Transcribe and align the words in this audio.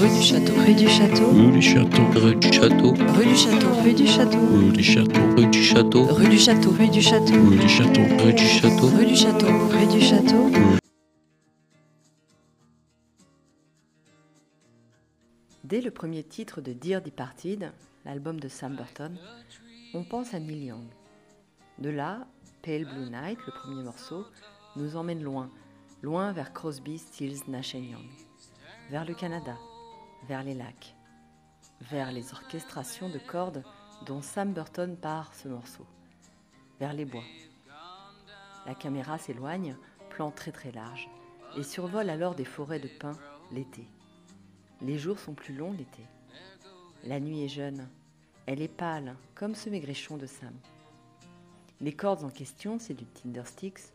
Rue 0.00 0.08
du 0.08 0.22
Château. 0.22 0.54
Rue 0.56 0.74
du 0.74 0.88
Château. 0.88 1.30
Rue 1.30 1.50
du 1.50 1.60
Château. 1.60 2.14
Rue 2.14 2.34
du 2.34 2.50
Château. 2.50 2.94
Rue 2.94 3.26
du 3.26 3.36
Château. 3.36 3.68
Rue 3.82 3.92
du 3.92 4.02
Château. 4.02 4.40
Rue 4.56 4.70
du 4.70 4.82
Château. 4.82 5.26
Rue 5.34 5.48
du 5.48 5.58
Château. 5.60 6.00
Rue 6.00 6.28
du 6.28 6.38
Château. 6.38 6.70
Rue 6.72 6.88
du 6.88 7.00
Château. 7.02 7.36
Rue 7.36 7.66
du 7.66 7.68
Château. 7.68 8.06
Rue 8.16 8.34
du 8.34 8.46
Château. 8.46 8.86
Rue 8.88 9.04
du 9.04 9.16
Château. 9.16 9.46
Rue 9.68 9.86
du 9.86 10.00
Château. 10.00 10.50
Dès 15.64 15.82
le 15.82 15.90
premier 15.90 16.22
titre 16.22 16.62
de 16.62 16.72
Dear 16.72 17.02
Departed, 17.02 17.70
l'album 18.06 18.40
de 18.40 18.48
Sam 18.48 18.76
Burton, 18.76 19.18
on 19.92 20.04
pense 20.04 20.32
à 20.32 20.40
Neil 20.40 20.64
Young. 20.64 20.86
De 21.78 21.90
là, 21.90 22.26
Pale 22.62 22.86
Blue 22.86 23.10
Night, 23.10 23.38
le 23.46 23.52
premier 23.52 23.82
morceau, 23.82 24.24
nous 24.76 24.96
emmène 24.96 25.22
loin, 25.22 25.50
loin 26.00 26.32
vers 26.32 26.54
Crosby, 26.54 26.96
Stills, 26.96 27.42
Nash 27.48 27.74
Young, 27.74 28.08
vers 28.90 29.04
le 29.04 29.12
Canada, 29.14 29.56
vers 30.28 30.42
les 30.42 30.54
lacs, 30.54 30.94
vers 31.80 32.12
les 32.12 32.32
orchestrations 32.32 33.08
de 33.08 33.18
cordes 33.18 33.64
dont 34.06 34.22
Sam 34.22 34.52
Burton 34.52 34.96
part 34.96 35.34
ce 35.34 35.48
morceau, 35.48 35.86
vers 36.78 36.92
les 36.92 37.04
bois. 37.04 37.24
La 38.66 38.74
caméra 38.74 39.18
s'éloigne, 39.18 39.76
plan 40.10 40.30
très 40.30 40.52
très 40.52 40.72
large, 40.72 41.08
et 41.56 41.62
survole 41.62 42.10
alors 42.10 42.34
des 42.34 42.44
forêts 42.44 42.80
de 42.80 42.88
pins 42.88 43.16
l'été. 43.52 43.86
Les 44.82 44.98
jours 44.98 45.18
sont 45.18 45.34
plus 45.34 45.54
longs 45.54 45.72
l'été. 45.72 46.02
La 47.04 47.20
nuit 47.20 47.44
est 47.44 47.48
jeune, 47.48 47.88
elle 48.46 48.62
est 48.62 48.68
pâle, 48.68 49.16
comme 49.34 49.54
ce 49.54 49.70
maigrichon 49.70 50.16
de 50.16 50.26
Sam. 50.26 50.54
Les 51.80 51.92
cordes 51.92 52.24
en 52.24 52.30
question, 52.30 52.78
c'est 52.78 52.94
du 52.94 53.06
Tindersticks, 53.06 53.92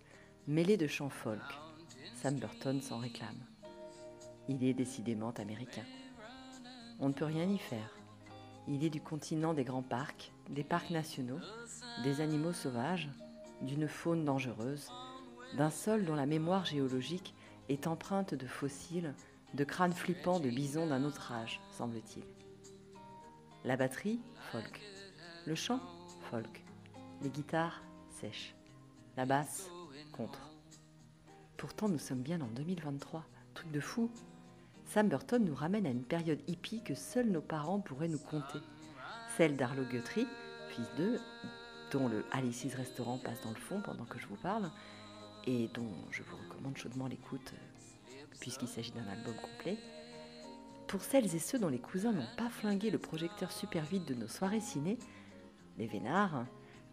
mêlé 0.48 0.78
de 0.78 0.88
chants 0.88 1.10
folk. 1.10 1.40
Sam 2.16 2.36
Burton 2.36 2.82
s'en 2.82 2.98
réclame. 2.98 3.38
Il 4.48 4.64
est 4.64 4.74
décidément 4.74 5.32
américain. 5.32 5.84
On 7.00 7.10
ne 7.10 7.14
peut 7.14 7.26
rien 7.26 7.50
y 7.50 7.58
faire. 7.58 7.92
Il 8.68 8.84
est 8.84 8.90
du 8.90 9.02
continent 9.02 9.54
des 9.54 9.64
grands 9.64 9.84
parcs, 9.84 10.32
des 10.50 10.64
parcs 10.64 10.90
nationaux, 10.90 11.40
des 12.04 12.22
animaux 12.22 12.54
sauvages, 12.54 13.10
d'une 13.62 13.88
faune 13.88 14.26
dangereuse, 14.26 14.90
d'un 15.58 15.70
sol 15.70 16.06
dont 16.06 16.16
la 16.16 16.26
mémoire 16.26 16.66
géologique 16.66 17.36
est 17.70 17.88
empreinte 17.88 18.34
de 18.34 18.48
fossiles, 18.48 19.14
de 19.54 19.64
crânes 19.64 19.94
flippants 19.94 20.40
de 20.40 20.50
bisons 20.50 20.88
d'un 20.88 21.04
autre 21.04 21.32
âge, 21.32 21.62
semble-t-il. 21.72 22.24
La 23.64 23.78
batterie, 23.78 24.20
folk. 24.52 24.82
Le 25.46 25.56
chant, 25.56 25.80
folk. 26.30 26.64
Les 27.22 27.30
guitares, 27.30 27.82
sèches. 28.10 28.56
La 29.18 29.26
basse, 29.26 29.70
contre. 30.12 30.52
Pourtant, 31.58 31.88
nous 31.88 32.00
sommes 32.00 32.22
bien 32.22 32.42
en 32.42 32.48
2023. 32.48 33.24
Truc 33.54 33.72
de 33.72 33.80
fou. 33.80 34.10
Sam 34.96 35.10
Burton 35.10 35.44
nous 35.44 35.56
ramène 35.56 35.86
à 35.86 35.90
une 35.90 36.06
période 36.06 36.40
hippie 36.48 36.82
que 36.82 36.96
seuls 36.96 37.30
nos 37.30 37.42
parents 37.42 37.82
pourraient 37.82 38.08
nous 38.08 38.18
conter. 38.18 38.60
Celle 39.36 39.58
d'Arlo 39.58 39.84
Guthrie, 39.84 40.26
fils 40.70 40.88
d'eux, 40.96 41.20
dont 41.92 42.08
le 42.08 42.24
Alice's 42.32 42.74
Restaurant 42.76 43.18
passe 43.18 43.42
dans 43.42 43.50
le 43.50 43.58
fond 43.58 43.82
pendant 43.82 44.06
que 44.06 44.18
je 44.18 44.26
vous 44.26 44.38
parle, 44.38 44.72
et 45.46 45.68
dont 45.74 45.92
je 46.12 46.24
vous 46.24 46.38
recommande 46.38 46.78
chaudement 46.78 47.08
l'écoute, 47.08 47.54
puisqu'il 48.40 48.70
s'agit 48.70 48.94
d'un 48.94 49.06
album 49.12 49.36
complet. 49.36 49.78
Pour 50.88 51.02
celles 51.02 51.36
et 51.36 51.40
ceux 51.40 51.60
dont 51.60 51.68
les 51.68 51.80
cousins 51.80 52.14
n'ont 52.14 52.36
pas 52.38 52.50
flingué 52.50 52.90
le 52.90 52.98
projecteur 52.98 53.52
super 53.52 53.84
vite 53.84 54.08
de 54.08 54.14
nos 54.14 54.30
soirées 54.30 54.62
ciné, 54.62 54.98
les 55.78 55.88
vénards, 55.88 56.46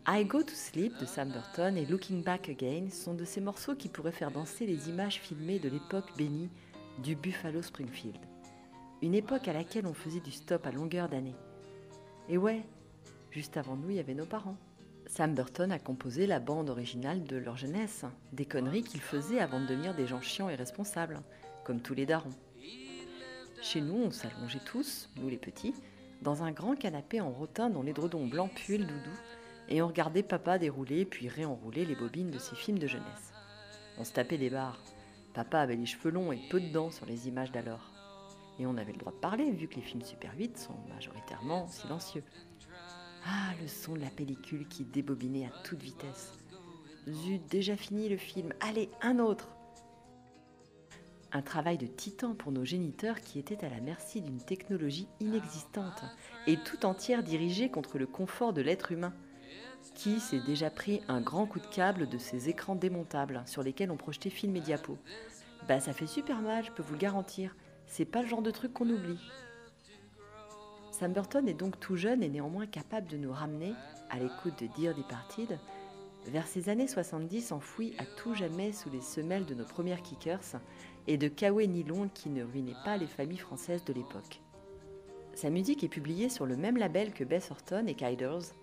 I 0.09 0.25
Go 0.25 0.43
to 0.43 0.55
Sleep 0.55 0.99
de 0.99 1.07
Sam 1.07 1.31
Burton 1.31 1.77
et 1.77 1.87
Looking 1.87 2.25
Back 2.25 2.49
Again 2.49 2.91
sont 2.91 3.15
de 3.15 3.25
ces 3.25 3.41
morceaux 3.41 3.77
qui 3.77 3.89
pourraient 3.89 4.11
faire 4.11 4.33
danser 4.33 4.67
les 4.67 4.89
images 4.89 5.21
filmées 5.21 5.61
de 5.61 5.69
l'époque 5.69 6.11
bénie 6.19 6.51
du 6.99 7.17
Buffalo 7.17 7.63
Springfield. 7.63 8.19
Une 9.03 9.15
époque 9.15 9.49
à 9.49 9.53
laquelle 9.53 9.87
on 9.87 9.95
faisait 9.95 10.21
du 10.21 10.31
stop 10.31 10.67
à 10.67 10.73
longueur 10.73 11.09
d'année. 11.09 11.35
Et 12.29 12.39
ouais, 12.39 12.63
juste 13.31 13.57
avant 13.57 13.77
nous, 13.77 13.91
il 13.91 13.97
y 13.97 14.01
avait 14.01 14.15
nos 14.15 14.27
parents. 14.27 14.57
Sam 15.07 15.35
Burton 15.35 15.73
a 15.73 15.79
composé 15.79 16.27
la 16.27 16.39
bande 16.39 16.71
originale 16.71 17.25
de 17.25 17.37
leur 17.37 17.57
jeunesse, 17.57 18.05
des 18.33 18.45
conneries 18.45 18.85
qu'ils 18.85 19.01
faisaient 19.01 19.41
avant 19.41 19.61
de 19.61 19.67
devenir 19.67 19.95
des 19.95 20.07
gens 20.07 20.21
chiants 20.21 20.49
et 20.49 20.55
responsables, 20.55 21.21
comme 21.65 21.81
tous 21.81 21.95
les 21.95 22.07
darons. 22.07 22.31
Chez 23.61 23.81
nous, 23.81 23.97
on 23.97 24.11
s'allongeait 24.11 24.61
tous, 24.65 25.09
nous 25.17 25.29
les 25.29 25.37
petits, 25.37 25.75
dans 26.23 26.43
un 26.43 26.53
grand 26.53 26.77
canapé 26.77 27.21
en 27.21 27.31
rotin 27.31 27.71
dont 27.71 27.83
l'édredon 27.83 28.27
blanc 28.27 28.49
puait 28.49 28.79
le 28.79 28.85
doudou, 28.85 29.11
et 29.69 29.83
on 29.83 29.89
regardait 29.89 30.23
papa 30.23 30.59
dérouler 30.59 31.05
puis 31.05 31.29
réenrouler 31.29 31.85
les 31.85 31.95
bobines 31.95 32.31
de 32.31 32.39
ses 32.39 32.57
films 32.57 32.79
de 32.79 32.87
jeunesse. 32.87 33.33
On 33.99 34.05
se 34.05 34.13
tapait 34.13 34.39
des 34.39 34.51
barres. 34.51 34.81
Papa 35.35 35.61
avait 35.61 35.77
les 35.77 35.87
cheveux 35.87 36.11
longs 36.11 36.33
et 36.33 36.41
peu 36.51 36.61
de 36.61 36.69
dents 36.69 36.91
sur 36.91 37.07
les 37.07 37.29
images 37.29 37.53
d'alors. 37.53 37.91
Et 38.59 38.67
on 38.67 38.77
avait 38.77 38.93
le 38.93 38.99
droit 38.99 39.13
de 39.13 39.19
parler 39.19 39.51
vu 39.51 39.67
que 39.67 39.77
les 39.77 39.83
films 39.83 40.03
Super 40.03 40.33
8 40.37 40.59
sont 40.59 40.75
majoritairement 40.95 41.67
silencieux. 41.69 42.25
Ah, 43.25 43.53
le 43.61 43.69
son 43.69 43.95
de 43.95 44.01
la 44.01 44.11
pellicule 44.11 44.69
qui 44.69 44.85
débobinait 44.85 45.47
à 45.47 45.63
toute 45.65 45.83
vitesse. 45.83 46.33
Zut, 47.09 47.43
déjà 47.51 47.77
fini 47.77 48.09
le 48.09 48.17
film. 48.17 48.53
Allez, 48.61 48.91
un 49.01 49.19
autre 49.19 49.49
un 51.35 51.43
travail 51.43 51.79
de 51.79 51.87
titan 51.87 52.35
pour 52.35 52.53
nos 52.53 52.65
géniteurs 52.65 53.21
qui 53.21 53.39
étaient 53.39 53.65
à 53.65 53.71
la 53.71 53.81
merci 53.81 54.21
d'une 54.21 54.41
technologie 54.41 55.09
inexistante 55.21 56.05
et 56.47 56.59
tout 56.59 56.85
entière 56.85 57.23
dirigée 57.23 57.71
contre 57.71 57.99
le 57.99 58.07
confort 58.07 58.53
de 58.53 58.61
l'être 58.61 58.93
humain. 58.93 59.15
Qui 59.95 60.21
s'est 60.21 60.41
déjà 60.41 60.71
pris 60.71 61.01
un 61.09 61.21
grand 61.21 61.47
coup 61.47 61.61
de 61.61 61.67
câble 61.67 62.09
de 62.09 62.19
ces 62.19 62.49
écrans 62.49 62.75
démontables 62.75 63.43
sur 63.47 63.63
lesquels 63.63 63.91
on 63.91 63.97
projetait 63.97 64.31
films 64.31 64.57
et 64.57 64.61
diapos 64.61 64.99
Bah 65.69 65.81
ça 65.81 65.93
fait 65.93 66.07
super 66.07 66.41
mal, 66.41 66.65
je 66.65 66.73
peux 66.73 66.83
vous 66.83 66.95
le 66.95 66.99
garantir. 66.99 67.55
C'est 67.87 68.05
pas 68.05 68.23
le 68.23 68.29
genre 68.29 68.43
de 68.43 68.51
truc 68.51 68.73
qu'on 68.73 68.89
oublie. 68.89 69.21
Sam 70.91 71.13
Burton 71.13 71.49
est 71.49 71.55
donc 71.55 71.81
tout 71.81 71.97
jeune 71.97 72.23
et 72.23 72.29
néanmoins 72.29 72.67
capable 72.67 73.09
de 73.09 73.17
nous 73.17 73.33
ramener, 73.33 73.75
à 74.11 74.19
l'écoute 74.19 74.63
de 74.63 74.69
Dear 74.77 74.95
Departed, 74.95 75.59
vers 76.27 76.47
ces 76.47 76.69
années 76.69 76.87
70 76.87 77.53
enfouies 77.53 77.95
à 77.99 78.05
tout 78.05 78.35
jamais 78.35 78.73
sous 78.73 78.91
les 78.91 79.01
semelles 79.01 79.47
de 79.47 79.55
nos 79.55 79.65
premières 79.65 80.03
kickers 80.03 80.61
et 81.07 81.17
de 81.17 81.29
kawaii 81.29 81.69
nylon 81.69 82.09
qui 82.09 82.31
ne 82.31 82.45
ruinaient 82.45 82.77
pas 82.85 82.97
les 82.97 83.07
familles 83.07 83.39
françaises 83.39 83.85
de 83.85 83.93
l'époque. 83.93 84.41
Sa 85.35 85.51
musique 85.51 85.83
est 85.83 85.89
publiée 85.89 86.29
sur 86.29 86.47
le 86.47 86.57
même 86.57 86.77
label 86.77 87.13
que 87.13 87.25
Bess 87.25 87.51
Horton 87.51 87.87
et 87.87 87.95
Kyders. 87.95 88.55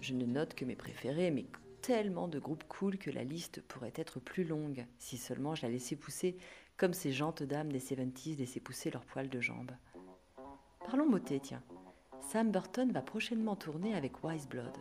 Je 0.00 0.14
ne 0.14 0.24
note 0.24 0.54
que 0.54 0.64
mes 0.64 0.76
préférés, 0.76 1.30
mais 1.30 1.46
tellement 1.82 2.28
de 2.28 2.38
groupes 2.38 2.64
cool 2.68 2.96
que 2.98 3.10
la 3.10 3.24
liste 3.24 3.60
pourrait 3.62 3.92
être 3.96 4.18
plus 4.18 4.44
longue 4.44 4.86
si 4.98 5.18
seulement 5.18 5.54
je 5.54 5.62
la 5.62 5.72
laissais 5.72 5.96
pousser 5.96 6.36
comme 6.76 6.94
ces 6.94 7.12
jantes 7.12 7.42
dames 7.42 7.70
des 7.70 7.80
70s 7.80 8.38
laissaient 8.38 8.60
pousser 8.60 8.90
leurs 8.90 9.04
poils 9.04 9.28
de 9.28 9.40
jambes. 9.40 9.72
Parlons 10.86 11.08
beauté, 11.08 11.38
tiens. 11.40 11.62
Sam 12.20 12.50
Burton 12.50 12.90
va 12.92 13.02
prochainement 13.02 13.56
tourner 13.56 13.94
avec 13.94 14.24
Wise 14.24 14.48
Blood. 14.48 14.76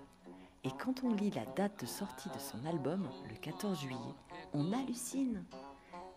Et 0.64 0.70
quand 0.80 1.04
on 1.04 1.14
lit 1.14 1.32
la 1.32 1.46
date 1.46 1.82
de 1.82 1.86
sortie 1.86 2.30
de 2.30 2.40
son 2.40 2.66
album, 2.66 3.10
le 3.30 3.36
14 3.36 3.80
juillet, 3.82 4.16
on 4.54 4.72
hallucine. 4.72 5.44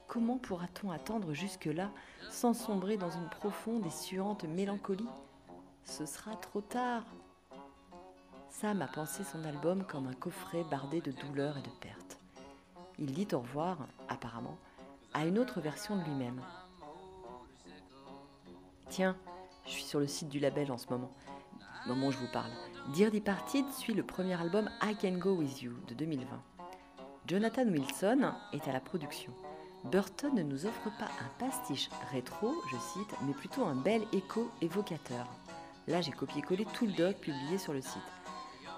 Comment 0.06 0.38
pourra-t-on 0.38 0.90
attendre 0.90 1.32
jusque-là 1.32 1.90
sans 2.30 2.54
sombrer 2.54 2.96
dans 2.96 3.10
une 3.10 3.28
profonde 3.28 3.86
et 3.86 3.90
suante 3.90 4.44
mélancolie? 4.44 5.08
Ce 5.84 6.06
sera 6.06 6.36
trop 6.36 6.60
tard. 6.60 7.04
Sam 8.52 8.82
a 8.82 8.86
pensé 8.86 9.24
son 9.24 9.42
album 9.44 9.82
comme 9.84 10.06
un 10.06 10.12
coffret 10.12 10.62
bardé 10.70 11.00
de 11.00 11.10
douleurs 11.10 11.56
et 11.56 11.62
de 11.62 11.70
pertes. 11.80 12.18
Il 12.98 13.12
dit 13.12 13.26
au 13.32 13.40
revoir, 13.40 13.78
apparemment, 14.08 14.56
à 15.14 15.24
une 15.24 15.38
autre 15.38 15.60
version 15.60 15.96
de 15.96 16.04
lui-même. 16.04 16.40
Tiens, 18.90 19.16
je 19.64 19.70
suis 19.70 19.82
sur 19.82 19.98
le 19.98 20.06
site 20.06 20.28
du 20.28 20.38
label 20.38 20.70
en 20.70 20.76
ce 20.76 20.86
moment, 20.90 21.10
moment 21.86 22.08
où 22.08 22.12
je 22.12 22.18
vous 22.18 22.30
parle. 22.30 22.50
Dear 22.94 23.10
Departed 23.10 23.68
suit 23.70 23.94
le 23.94 24.04
premier 24.04 24.38
album 24.40 24.69
I 24.82 24.94
Can 25.00 25.19
Go 25.19 25.34
With 25.34 25.62
You 25.62 25.72
de 25.88 25.94
2020. 25.94 26.26
Jonathan 27.26 27.64
Wilson 27.64 28.32
est 28.52 28.69
à 28.69 28.72
la 28.72 28.80
production. 28.80 29.32
Burton 29.84 30.34
ne 30.34 30.42
nous 30.42 30.66
offre 30.66 30.90
pas 30.98 31.08
un 31.20 31.38
pastiche 31.38 31.88
rétro, 32.12 32.54
je 32.70 32.76
cite, 32.76 33.14
mais 33.22 33.32
plutôt 33.32 33.64
un 33.64 33.76
bel 33.76 34.02
écho 34.12 34.50
évocateur. 34.60 35.26
Là, 35.88 36.02
j'ai 36.02 36.12
copié-collé 36.12 36.66
tout 36.75 36.87
le 36.87 36.93
doc 36.93 37.16
publié 37.16 37.58
sur 37.58 37.72
le 37.72 37.81
site. 37.81 38.21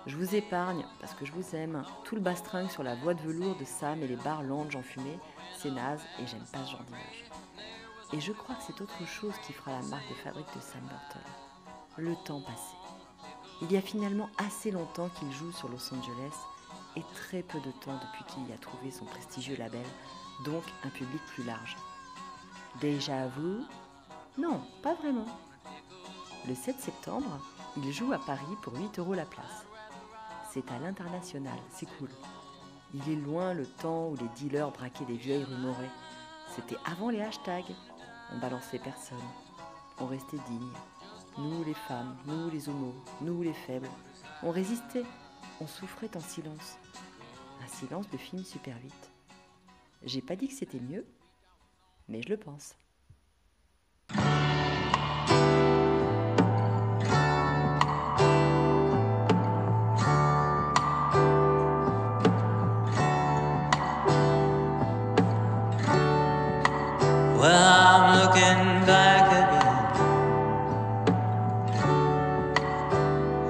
Je 0.06 0.16
vous 0.16 0.34
épargne, 0.34 0.84
parce 1.00 1.14
que 1.14 1.24
je 1.24 1.32
vous 1.32 1.54
aime, 1.54 1.82
tout 2.04 2.14
le 2.14 2.20
bastringue 2.20 2.68
sur 2.68 2.82
la 2.82 2.94
voix 2.94 3.14
de 3.14 3.22
velours 3.22 3.56
de 3.56 3.64
Sam 3.64 4.02
et 4.02 4.06
les 4.06 4.16
barres 4.16 4.42
lounge 4.42 4.76
enfumées, 4.76 5.18
c'est 5.56 5.70
naze 5.70 6.02
et 6.20 6.26
j'aime 6.26 6.44
pas 6.52 6.62
ce 6.64 6.72
genre 6.72 6.82
d'image. 6.82 7.24
Et 8.12 8.20
je 8.20 8.32
crois 8.32 8.54
que 8.54 8.62
c'est 8.66 8.82
autre 8.82 9.06
chose 9.06 9.32
qui 9.46 9.54
fera 9.54 9.70
la 9.72 9.86
marque 9.86 10.08
de 10.10 10.14
fabrique 10.14 10.54
de 10.54 10.60
Sam 10.60 10.82
Burton. 10.82 11.22
Le 11.96 12.14
temps 12.24 12.42
passé. 12.42 12.76
Il 13.62 13.72
y 13.72 13.78
a 13.78 13.80
finalement 13.80 14.28
assez 14.36 14.70
longtemps 14.70 15.08
qu'il 15.08 15.32
joue 15.32 15.52
sur 15.52 15.68
Los 15.68 15.94
Angeles 15.94 16.36
et 16.96 17.02
très 17.14 17.42
peu 17.42 17.58
de 17.60 17.70
temps 17.70 17.98
depuis 18.02 18.24
qu'il 18.24 18.46
y 18.48 18.52
a 18.52 18.58
trouvé 18.58 18.90
son 18.90 19.06
prestigieux 19.06 19.56
label 19.56 19.86
donc 20.44 20.64
un 20.84 20.90
public 20.90 21.22
plus 21.34 21.44
large. 21.44 21.76
Déjà 22.80 23.26
vous? 23.28 23.64
Non, 24.36 24.60
pas 24.82 24.94
vraiment. 24.94 25.26
Le 26.46 26.54
7 26.54 26.78
septembre, 26.78 27.40
il 27.76 27.90
joue 27.92 28.12
à 28.12 28.18
Paris 28.18 28.56
pour 28.62 28.74
8 28.74 28.98
euros 28.98 29.14
la 29.14 29.24
place. 29.24 29.64
C'est 30.54 30.70
à 30.70 30.78
l'international, 30.78 31.58
c'est 31.68 31.88
cool. 31.98 32.10
Il 32.94 33.10
est 33.10 33.16
loin 33.16 33.54
le 33.54 33.66
temps 33.66 34.10
où 34.10 34.16
les 34.16 34.28
dealers 34.36 34.70
braquaient 34.70 35.04
des 35.04 35.16
vieilles 35.16 35.42
rumorées. 35.42 35.90
C'était 36.54 36.76
avant 36.84 37.10
les 37.10 37.22
hashtags, 37.22 37.74
on 38.32 38.38
balançait 38.38 38.78
personne. 38.78 39.18
on 39.98 40.06
restait 40.06 40.38
dignes. 40.48 40.72
Nous 41.38 41.64
les 41.64 41.74
femmes, 41.74 42.16
nous 42.26 42.50
les 42.50 42.68
homos, 42.68 42.94
nous 43.20 43.42
les 43.42 43.52
faibles. 43.52 43.88
On 44.44 44.52
résistait, 44.52 45.02
on 45.60 45.66
souffrait 45.66 46.16
en 46.16 46.20
silence. 46.20 46.78
Un 47.60 47.66
silence 47.66 48.08
de 48.10 48.16
film 48.16 48.44
super 48.44 48.78
vite. 48.78 49.10
J'ai 50.04 50.22
pas 50.22 50.36
dit 50.36 50.46
que 50.46 50.54
c'était 50.54 50.78
mieux, 50.78 51.04
mais 52.06 52.22
je 52.22 52.28
le 52.28 52.36
pense. 52.36 52.76
Well, 67.44 67.68
I'm 67.68 68.04
looking 68.20 68.86
back 68.86 69.28
again. 69.28 69.84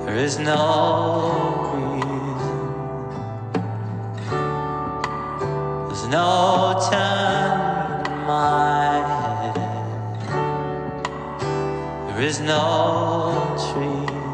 There 0.04 0.16
is 0.16 0.34
no 0.40 0.62
reason. 1.74 2.58
There's 5.86 6.06
no 6.08 6.28
turn 6.90 7.52
in 8.10 8.18
my 8.26 8.98
head. 9.12 9.54
There 12.08 12.22
is 12.30 12.38
no 12.40 12.62
treason. 13.62 14.24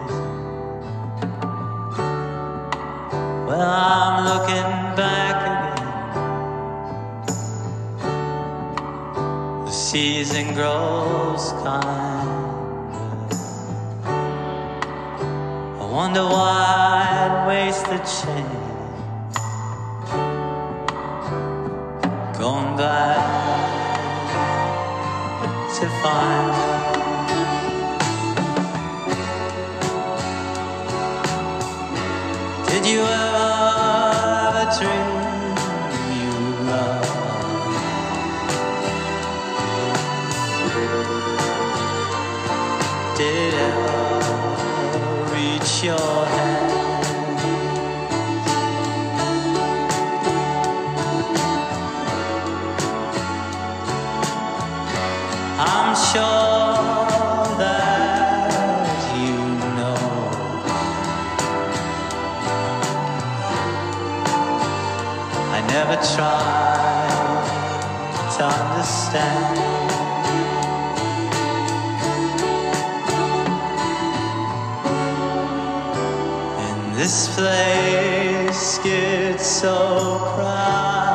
Well, 3.47 3.61
I'm 3.61 4.25
looking 4.25 4.71
back 4.97 5.30
season 9.91 10.55
grows 10.55 11.51
kinder. 11.65 12.61
I 15.81 15.87
wonder 15.91 16.23
why 16.23 17.07
I'd 17.23 17.49
waste 17.49 17.87
the 17.87 17.99
chance. 17.99 19.37
Going 22.39 22.77
back 22.77 23.19
to 25.75 25.87
find. 26.03 26.55
Did 32.69 32.87
you 32.87 33.01
ever 33.01 33.30
I'm 55.63 55.95
sure 55.95 57.59
that 57.59 58.97
you 59.15 59.37
know 59.77 60.01
I 65.53 65.61
never 65.69 65.97
tried 66.15 67.45
to 68.37 68.45
understand. 68.47 69.59
And 76.57 76.95
this 76.97 77.17
place 77.37 78.79
gets 78.79 79.45
so 79.45 80.21
crowded 80.35 81.10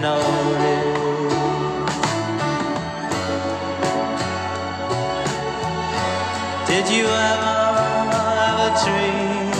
Did 0.00 0.08
you 6.88 7.04
ever 7.04 7.56
have 8.40 8.60
a 8.60 8.70
dream? 8.82 9.50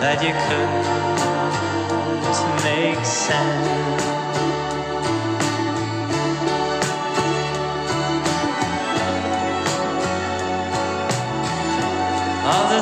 That 0.00 0.18
you 0.22 0.34
couldn't 0.46 0.86
make 2.62 3.04
sense. 3.06 3.77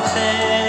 せ 0.09 0.66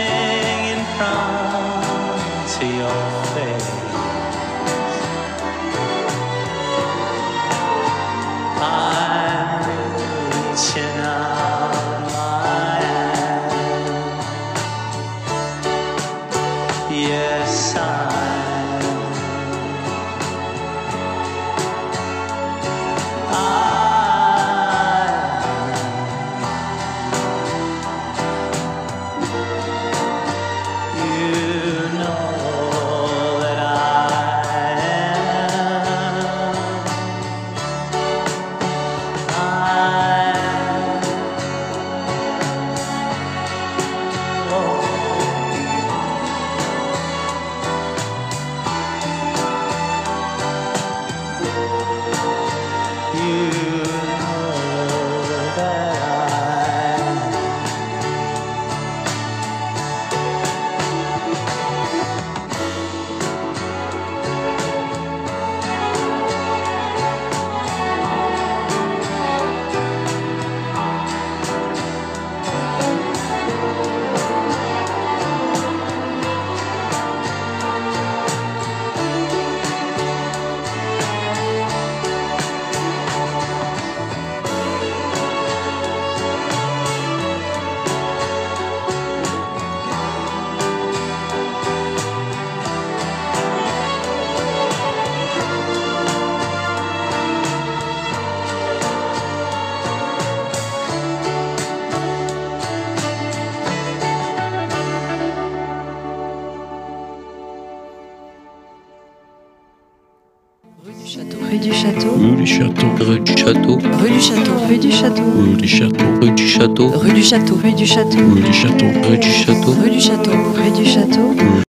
Rue 111.58 111.64
du 111.64 111.74
Château. 111.74 112.14
Rue 112.20 112.36
du 112.36 112.46
Château. 112.46 112.88
Rue 113.00 113.20
du 113.20 113.36
Château. 113.36 113.78
Rue 113.80 114.04
du 114.12 114.22
Château. 114.22 114.54
Rue 114.70 114.78
du 114.78 114.92
Château. 114.92 115.24
Rue 115.42 115.50
du 115.50 115.68
Château. 115.68 116.08
Rue 116.22 116.32
du 116.32 116.44
Château. 116.48 116.90
Rue 116.94 117.12
du 117.12 117.24
Château. 117.24 117.56
Rue 117.56 117.74
du 117.74 117.86
Château. 117.86 118.16
Rue 118.30 118.38
du 118.38 118.54
Château. 118.54 118.86
Rue 119.10 119.18
du 119.18 119.32
Château. 119.32 119.72
Rue 119.72 119.90
du 119.90 120.00
Château. 120.00 120.32
Rue 120.56 120.72
du 120.72 120.86
Château. 120.86 121.67